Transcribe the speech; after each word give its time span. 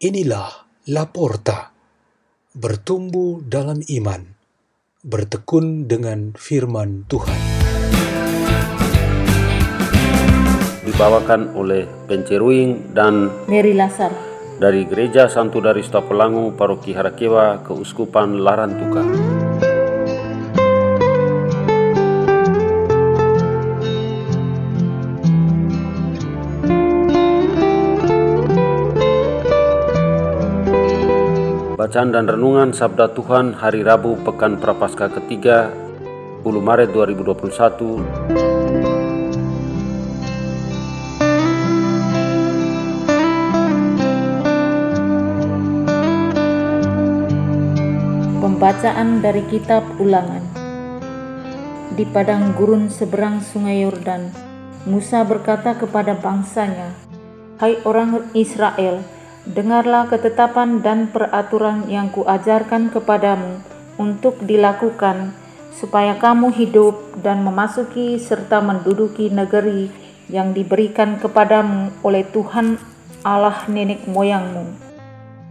Inilah 0.00 0.64
Laporta, 0.88 1.76
bertumbuh 2.56 3.44
dalam 3.44 3.84
iman, 3.84 4.32
bertekun 5.04 5.92
dengan 5.92 6.32
firman 6.32 7.04
Tuhan. 7.04 7.36
dibawakan 10.88 11.52
oleh 11.52 11.84
Penceruing 12.08 12.96
dan 12.96 13.28
Mary 13.44 13.76
Lasar 13.76 14.08
dari 14.56 14.88
Gereja 14.88 15.28
Santo 15.28 15.60
Dari 15.60 15.84
Tapelangu 15.84 16.56
Paroki 16.56 16.96
Harakewa 16.96 17.60
Keuskupan 17.60 18.40
Larantuka. 18.40 19.04
Bacaan 31.90 32.14
dan 32.14 32.30
Renungan 32.30 32.70
Sabda 32.70 33.18
Tuhan 33.18 33.50
Hari 33.50 33.82
Rabu 33.82 34.14
Pekan 34.22 34.62
Prapaskah 34.62 35.10
ketiga 35.10 35.74
10 36.46 36.46
Maret 36.46 36.94
2021 36.94 37.50
Pembacaan 48.38 49.18
dari 49.18 49.42
kitab 49.50 49.82
Ulangan. 49.98 50.46
Di 51.98 52.06
padang 52.06 52.54
gurun 52.54 52.86
seberang 52.86 53.42
sungai 53.42 53.82
Yordan 53.82 54.30
Musa 54.86 55.26
berkata 55.26 55.74
kepada 55.74 56.14
bangsanya 56.14 56.94
Hai 57.58 57.82
orang 57.82 58.30
Israel 58.38 59.02
dengarlah 59.50 60.06
ketetapan 60.06 60.80
dan 60.80 61.10
peraturan 61.10 61.90
yang 61.90 62.08
kuajarkan 62.14 62.94
kepadamu 62.94 63.60
untuk 63.98 64.38
dilakukan 64.40 65.34
supaya 65.74 66.16
kamu 66.16 66.54
hidup 66.54 67.20
dan 67.20 67.42
memasuki 67.42 68.16
serta 68.16 68.62
menduduki 68.62 69.28
negeri 69.28 69.90
yang 70.30 70.54
diberikan 70.54 71.18
kepadamu 71.18 71.90
oleh 72.06 72.22
Tuhan 72.30 72.78
Allah 73.26 73.66
nenek 73.66 74.06
moyangmu. 74.06 74.70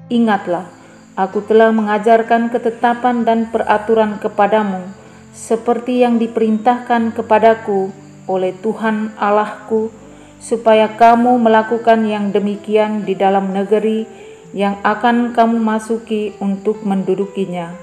Ingatlah 0.10 0.80
Aku 1.20 1.44
telah 1.44 1.68
mengajarkan 1.76 2.48
ketetapan 2.48 3.28
dan 3.28 3.52
peraturan 3.52 4.24
kepadamu, 4.24 4.88
seperti 5.36 6.00
yang 6.00 6.16
diperintahkan 6.16 7.12
kepadaku 7.12 7.92
oleh 8.24 8.56
Tuhan 8.64 9.12
Allahku, 9.20 9.92
supaya 10.40 10.96
kamu 10.96 11.38
melakukan 11.38 12.08
yang 12.08 12.32
demikian 12.32 13.04
di 13.04 13.14
dalam 13.14 13.52
negeri 13.52 14.08
yang 14.56 14.82
akan 14.82 15.36
kamu 15.36 15.62
masuki 15.62 16.34
untuk 16.42 16.82
mendudukinya. 16.82 17.76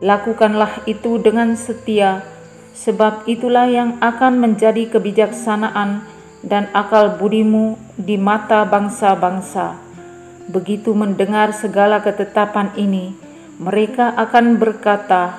Lakukanlah 0.00 0.82
itu 0.88 1.20
dengan 1.20 1.54
setia, 1.54 2.24
sebab 2.72 3.28
itulah 3.28 3.68
yang 3.68 4.00
akan 4.00 4.40
menjadi 4.40 4.88
kebijaksanaan 4.88 6.06
dan 6.42 6.66
akal 6.74 7.20
budimu 7.20 7.78
di 7.94 8.18
mata 8.18 8.66
bangsa-bangsa 8.66 9.92
begitu 10.50 10.92
mendengar 10.96 11.54
segala 11.54 12.02
ketetapan 12.02 12.74
ini, 12.74 13.14
mereka 13.56 14.10
akan 14.16 14.58
berkata, 14.58 15.38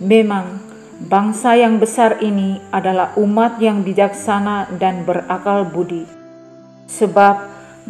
"Memang 0.00 0.58
bangsa 1.00 1.56
yang 1.56 1.80
besar 1.80 2.20
ini 2.20 2.60
adalah 2.68 3.16
umat 3.16 3.56
yang 3.56 3.80
bijaksana 3.80 4.68
dan 4.76 5.08
berakal 5.08 5.64
budi." 5.64 6.04
Sebab 6.90 7.36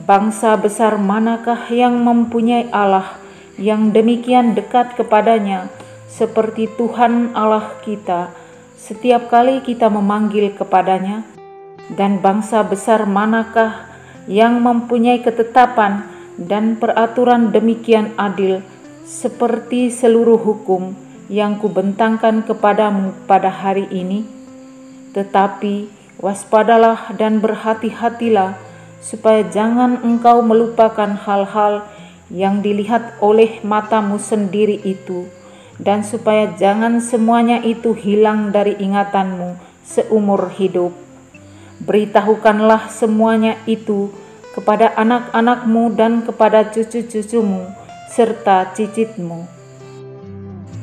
bangsa 0.06 0.54
besar 0.54 0.94
manakah 1.00 1.66
yang 1.72 1.98
mempunyai 1.98 2.70
Allah 2.70 3.18
yang 3.60 3.92
demikian 3.92 4.56
dekat 4.56 4.96
kepadanya, 4.96 5.68
seperti 6.08 6.70
Tuhan 6.80 7.36
Allah 7.36 7.76
kita, 7.84 8.32
setiap 8.80 9.28
kali 9.28 9.60
kita 9.60 9.92
memanggil 9.92 10.56
kepadanya, 10.56 11.22
dan 11.92 12.24
bangsa 12.24 12.64
besar 12.64 13.04
manakah 13.04 13.84
yang 14.24 14.64
mempunyai 14.64 15.20
ketetapan 15.20 16.08
dan 16.40 16.80
peraturan 16.80 17.52
demikian 17.52 18.16
adil 18.16 18.64
seperti 19.04 19.92
seluruh 19.92 20.40
hukum 20.40 20.96
yang 21.30 21.62
kubentangkan 21.62 22.42
kepadamu 22.42 23.14
pada 23.30 23.54
hari 23.54 23.86
ini. 23.94 24.26
Tetapi 25.14 25.86
waspadalah 26.18 27.14
dan 27.14 27.38
berhati-hatilah 27.38 28.58
supaya 28.98 29.46
jangan 29.46 30.02
engkau 30.02 30.42
melupakan 30.42 31.14
hal-hal 31.14 31.86
yang 32.34 32.60
dilihat 32.60 33.14
oleh 33.22 33.62
matamu 33.62 34.18
sendiri 34.18 34.82
itu 34.82 35.30
dan 35.78 36.02
supaya 36.02 36.50
jangan 36.58 36.98
semuanya 36.98 37.62
itu 37.62 37.94
hilang 37.94 38.50
dari 38.50 38.74
ingatanmu 38.76 39.56
seumur 39.86 40.50
hidup. 40.58 40.92
Beritahukanlah 41.80 42.92
semuanya 42.92 43.56
itu 43.64 44.12
kepada 44.52 44.92
anak-anakmu 44.98 45.94
dan 45.96 46.20
kepada 46.26 46.68
cucu-cucumu 46.68 47.70
serta 48.12 48.74
cicitmu. 48.76 49.59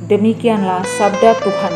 Demikianlah 0.07 0.87
sabda 0.87 1.35
Tuhan. 1.43 1.73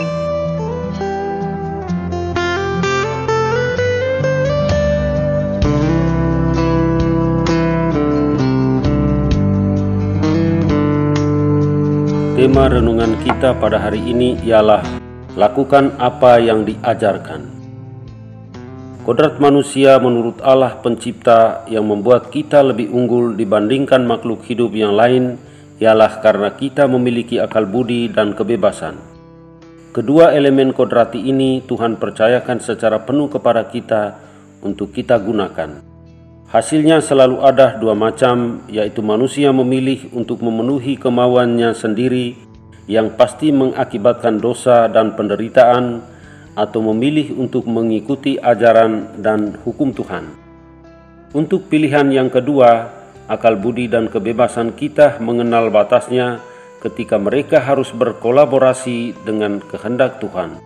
Tema 12.39 12.71
renungan 12.71 13.19
kita 13.19 13.51
pada 13.59 13.75
hari 13.83 13.99
ini 13.99 14.39
ialah 14.47 14.79
lakukan 15.35 15.99
apa 15.99 16.39
yang 16.39 16.63
diajarkan. 16.63 17.51
Kodrat 19.03 19.43
manusia 19.43 19.99
menurut 19.99 20.39
Allah 20.39 20.79
pencipta 20.79 21.67
yang 21.67 21.83
membuat 21.83 22.31
kita 22.31 22.63
lebih 22.63 22.95
unggul 22.95 23.35
dibandingkan 23.35 24.07
makhluk 24.07 24.47
hidup 24.47 24.71
yang 24.71 24.95
lain 24.95 25.50
ialah 25.81 26.21
karena 26.21 26.53
kita 26.53 26.85
memiliki 26.85 27.41
akal 27.41 27.65
budi 27.65 28.05
dan 28.13 28.37
kebebasan. 28.37 29.01
Kedua 29.91 30.31
elemen 30.31 30.71
kodrati 30.71 31.19
ini 31.19 31.65
Tuhan 31.65 31.97
percayakan 31.97 32.61
secara 32.61 33.01
penuh 33.01 33.27
kepada 33.27 33.65
kita 33.67 34.21
untuk 34.61 34.93
kita 34.93 35.17
gunakan. 35.17 35.81
Hasilnya 36.47 37.01
selalu 37.01 37.41
ada 37.41 37.81
dua 37.81 37.97
macam, 37.97 38.61
yaitu 38.69 39.01
manusia 39.01 39.49
memilih 39.49 40.07
untuk 40.13 40.45
memenuhi 40.45 41.01
kemauannya 41.01 41.73
sendiri 41.73 42.37
yang 42.85 43.17
pasti 43.17 43.49
mengakibatkan 43.49 44.37
dosa 44.37 44.85
dan 44.91 45.15
penderitaan, 45.17 46.03
atau 46.51 46.83
memilih 46.91 47.39
untuk 47.39 47.63
mengikuti 47.63 48.35
ajaran 48.35 49.23
dan 49.23 49.55
hukum 49.63 49.95
Tuhan. 49.95 50.27
Untuk 51.31 51.71
pilihan 51.71 52.11
yang 52.11 52.27
kedua, 52.27 53.00
akal 53.31 53.55
budi 53.55 53.87
dan 53.87 54.11
kebebasan 54.11 54.75
kita 54.75 55.23
mengenal 55.23 55.71
batasnya 55.71 56.43
ketika 56.83 57.15
mereka 57.15 57.63
harus 57.63 57.95
berkolaborasi 57.95 59.15
dengan 59.23 59.63
kehendak 59.63 60.19
Tuhan. 60.19 60.59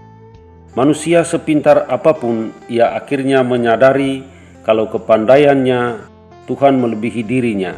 Manusia 0.73 1.21
sepintar 1.21 1.85
apa 1.85 2.17
pun, 2.17 2.49
ia 2.65 2.97
akhirnya 2.97 3.45
menyadari 3.45 4.25
kalau 4.65 4.89
kepandaiannya 4.89 6.01
Tuhan 6.49 6.81
melebihi 6.81 7.21
dirinya. 7.21 7.77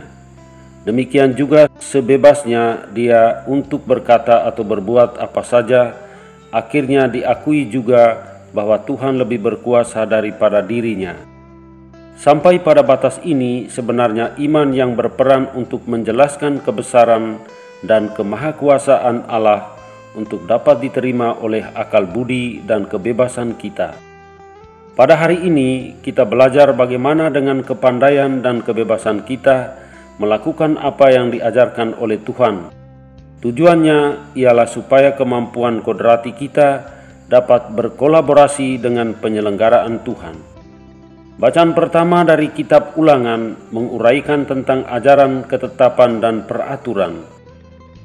Demikian 0.88 1.36
juga 1.36 1.68
sebebasnya 1.84 2.88
dia 2.96 3.44
untuk 3.44 3.84
berkata 3.84 4.48
atau 4.48 4.64
berbuat 4.64 5.20
apa 5.20 5.44
saja, 5.44 5.94
akhirnya 6.50 7.12
diakui 7.12 7.68
juga 7.68 8.24
bahwa 8.56 8.80
Tuhan 8.80 9.20
lebih 9.20 9.44
berkuasa 9.44 10.08
daripada 10.08 10.64
dirinya. 10.64 11.37
Sampai 12.18 12.58
pada 12.58 12.82
batas 12.82 13.22
ini, 13.22 13.70
sebenarnya 13.70 14.34
iman 14.42 14.74
yang 14.74 14.98
berperan 14.98 15.54
untuk 15.54 15.86
menjelaskan 15.86 16.66
kebesaran 16.66 17.38
dan 17.86 18.10
kemahakuasaan 18.10 19.30
Allah 19.30 19.78
untuk 20.18 20.50
dapat 20.50 20.82
diterima 20.82 21.38
oleh 21.38 21.62
akal 21.78 22.10
budi 22.10 22.66
dan 22.66 22.90
kebebasan 22.90 23.54
kita. 23.54 23.94
Pada 24.98 25.14
hari 25.14 25.46
ini, 25.46 26.02
kita 26.02 26.26
belajar 26.26 26.74
bagaimana 26.74 27.30
dengan 27.30 27.62
kepandaian 27.62 28.42
dan 28.42 28.66
kebebasan 28.66 29.22
kita 29.22 29.78
melakukan 30.18 30.74
apa 30.82 31.14
yang 31.14 31.30
diajarkan 31.30 32.02
oleh 32.02 32.18
Tuhan. 32.26 32.74
Tujuannya 33.46 34.34
ialah 34.34 34.66
supaya 34.66 35.14
kemampuan 35.14 35.86
kodrati 35.86 36.34
kita 36.34 36.82
dapat 37.30 37.70
berkolaborasi 37.78 38.82
dengan 38.82 39.14
penyelenggaraan 39.14 40.02
Tuhan. 40.02 40.57
Bacaan 41.38 41.78
pertama 41.78 42.26
dari 42.26 42.50
kitab 42.50 42.98
Ulangan 42.98 43.70
menguraikan 43.70 44.50
tentang 44.50 44.90
ajaran 44.90 45.46
ketetapan 45.46 46.18
dan 46.18 46.50
peraturan. 46.50 47.22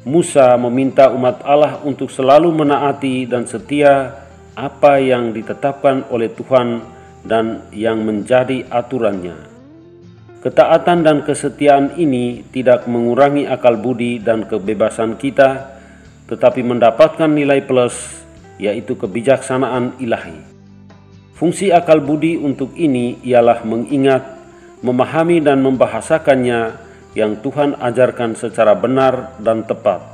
Musa 0.05 0.53
meminta 0.61 1.09
umat 1.09 1.41
Allah 1.41 1.81
untuk 1.81 2.13
selalu 2.13 2.53
menaati 2.53 3.25
dan 3.25 3.49
setia 3.49 4.21
apa 4.53 5.01
yang 5.01 5.33
ditetapkan 5.33 6.13
oleh 6.13 6.29
Tuhan 6.29 6.85
dan 7.25 7.73
yang 7.73 8.05
menjadi 8.05 8.69
aturannya. 8.69 9.49
Ketaatan 10.45 11.01
dan 11.01 11.25
kesetiaan 11.25 11.97
ini 11.97 12.45
tidak 12.53 12.85
mengurangi 12.85 13.49
akal 13.49 13.81
budi 13.81 14.21
dan 14.21 14.45
kebebasan 14.45 15.17
kita, 15.17 15.73
tetapi 16.29 16.61
mendapatkan 16.61 17.33
nilai 17.33 17.65
plus, 17.65 17.97
yaitu 18.61 18.93
kebijaksanaan 18.93 19.97
ilahi. 20.05 20.52
Fungsi 21.43 21.75
akal 21.75 21.99
budi 21.99 22.39
untuk 22.39 22.71
ini 22.79 23.19
ialah 23.27 23.67
mengingat, 23.67 24.23
memahami, 24.79 25.43
dan 25.43 25.59
membahasakannya 25.59 26.71
yang 27.19 27.43
Tuhan 27.43 27.83
ajarkan 27.83 28.39
secara 28.39 28.79
benar 28.79 29.35
dan 29.43 29.67
tepat. 29.67 30.07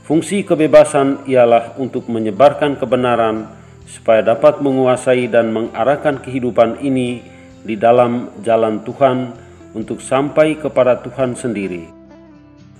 Fungsi 0.00 0.40
kebebasan 0.40 1.28
ialah 1.28 1.76
untuk 1.76 2.08
menyebarkan 2.08 2.80
kebenaran 2.80 3.52
supaya 3.84 4.24
dapat 4.24 4.64
menguasai 4.64 5.28
dan 5.28 5.52
mengarahkan 5.52 6.24
kehidupan 6.24 6.80
ini 6.80 7.20
di 7.60 7.76
dalam 7.76 8.32
jalan 8.40 8.80
Tuhan 8.80 9.28
untuk 9.76 10.00
sampai 10.00 10.56
kepada 10.56 11.04
Tuhan 11.04 11.36
sendiri. 11.36 11.84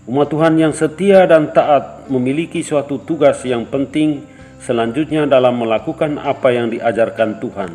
Umat 0.09 0.33
Tuhan 0.33 0.57
yang 0.57 0.73
setia 0.73 1.29
dan 1.29 1.53
taat 1.53 2.09
memiliki 2.09 2.65
suatu 2.65 3.05
tugas 3.05 3.45
yang 3.45 3.69
penting 3.69 4.32
selanjutnya 4.63 5.27
dalam 5.27 5.59
melakukan 5.59 6.23
apa 6.23 6.55
yang 6.55 6.71
diajarkan 6.71 7.43
Tuhan. 7.43 7.71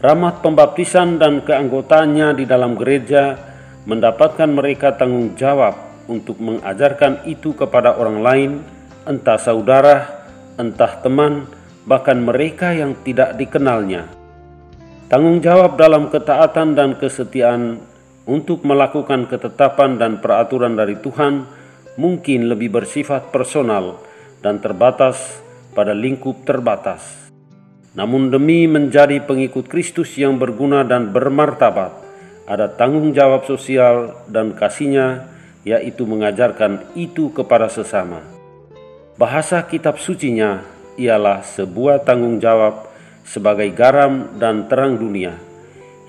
Rahmat 0.00 0.44
pembaptisan 0.44 1.16
dan 1.16 1.44
keanggotaannya 1.44 2.36
di 2.36 2.44
dalam 2.44 2.76
gereja 2.76 3.36
mendapatkan 3.88 4.48
mereka 4.48 4.96
tanggung 4.96 5.32
jawab 5.36 5.76
untuk 6.08 6.36
mengajarkan 6.40 7.24
itu 7.28 7.56
kepada 7.56 7.96
orang 7.96 8.18
lain, 8.20 8.50
entah 9.08 9.40
saudara, 9.40 10.24
entah 10.56 11.00
teman, 11.00 11.48
bahkan 11.84 12.20
mereka 12.20 12.72
yang 12.76 12.96
tidak 13.04 13.36
dikenalnya. 13.36 14.08
Tanggung 15.08 15.40
jawab 15.42 15.74
dalam 15.74 16.08
ketaatan 16.08 16.76
dan 16.76 16.94
kesetiaan 16.96 17.82
untuk 18.28 18.62
melakukan 18.62 19.26
ketetapan 19.26 19.98
dan 19.98 20.22
peraturan 20.22 20.78
dari 20.78 20.94
Tuhan 21.02 21.44
mungkin 21.98 22.46
lebih 22.46 22.70
bersifat 22.70 23.34
personal 23.34 23.98
dan 24.38 24.62
terbatas 24.62 25.42
pada 25.72 25.94
lingkup 25.96 26.42
terbatas. 26.46 27.30
Namun 27.94 28.30
demi 28.30 28.70
menjadi 28.70 29.18
pengikut 29.22 29.66
Kristus 29.66 30.14
yang 30.14 30.38
berguna 30.38 30.86
dan 30.86 31.10
bermartabat, 31.10 31.90
ada 32.46 32.70
tanggung 32.70 33.10
jawab 33.10 33.46
sosial 33.46 34.14
dan 34.30 34.54
kasihnya 34.54 35.26
yaitu 35.66 36.08
mengajarkan 36.08 36.82
itu 36.96 37.30
kepada 37.34 37.68
sesama. 37.68 38.24
Bahasa 39.20 39.60
kitab 39.68 40.00
sucinya 40.00 40.64
ialah 40.96 41.44
sebuah 41.44 42.02
tanggung 42.06 42.40
jawab 42.40 42.88
sebagai 43.26 43.68
garam 43.76 44.34
dan 44.40 44.66
terang 44.66 44.96
dunia 44.96 45.50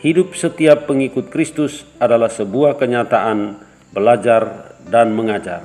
Hidup 0.02 0.34
setiap 0.34 0.90
pengikut 0.90 1.30
Kristus 1.30 1.86
adalah 2.02 2.26
sebuah 2.26 2.74
kenyataan 2.82 3.54
belajar 3.94 4.74
dan 4.90 5.14
mengajar. 5.14 5.62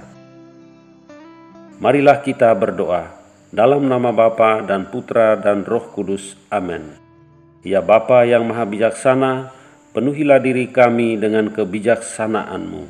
Marilah 1.80 2.20
kita 2.20 2.52
berdoa 2.52 3.15
dalam 3.56 3.88
nama 3.88 4.12
Bapa 4.12 4.60
dan 4.60 4.92
Putra 4.92 5.32
dan 5.40 5.64
Roh 5.64 5.88
Kudus. 5.96 6.36
Amin. 6.52 6.92
Ya 7.64 7.80
Bapa 7.80 8.28
yang 8.28 8.44
Maha 8.44 8.68
Bijaksana, 8.68 9.48
penuhilah 9.96 10.44
diri 10.44 10.68
kami 10.68 11.16
dengan 11.16 11.48
kebijaksanaanmu. 11.48 12.84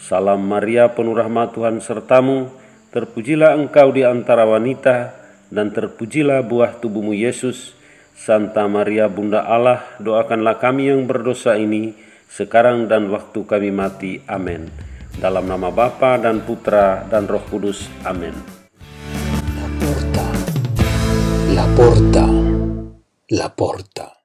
Salam 0.00 0.40
Maria 0.40 0.88
penuh 0.96 1.12
rahmat 1.12 1.52
Tuhan 1.52 1.84
sertamu, 1.84 2.48
terpujilah 2.96 3.52
engkau 3.60 3.92
di 3.92 4.00
antara 4.08 4.48
wanita, 4.48 5.12
dan 5.52 5.68
terpujilah 5.68 6.40
buah 6.48 6.80
tubuhmu 6.80 7.12
Yesus, 7.12 7.76
Santa 8.16 8.64
Maria 8.72 9.04
Bunda 9.12 9.44
Allah, 9.44 9.84
doakanlah 10.00 10.56
kami 10.56 10.88
yang 10.88 11.04
berdosa 11.04 11.60
ini 11.60 11.92
sekarang 12.24 12.88
dan 12.88 13.12
waktu 13.12 13.44
kami 13.44 13.68
mati. 13.68 14.24
Amin. 14.24 14.72
Dalam 15.20 15.44
nama 15.44 15.68
Bapa 15.68 16.16
dan 16.16 16.40
Putra 16.40 17.04
dan 17.04 17.28
Roh 17.28 17.44
Kudus. 17.52 17.84
Amin. 18.08 18.59
La 21.60 21.66
porta, 21.74 22.26
la 23.28 23.54
porta. 23.54 24.19